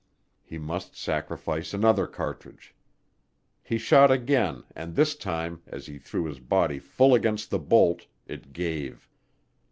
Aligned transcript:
He 0.41 0.57
must 0.57 0.95
sacrifice 0.97 1.75
another 1.75 2.07
cartridge. 2.07 2.73
He 3.61 3.77
shot 3.77 4.09
again 4.09 4.63
and 4.75 4.95
this 4.95 5.13
time, 5.15 5.61
as 5.67 5.85
he 5.85 5.99
threw 5.99 6.25
his 6.25 6.39
body 6.39 6.79
full 6.79 7.13
against 7.13 7.51
the 7.51 7.59
bolt, 7.59 8.07
it 8.25 8.51
gave. 8.51 9.07